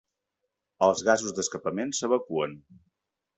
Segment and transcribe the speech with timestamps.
[0.87, 2.57] Els gasos d'escapament s'evacuen.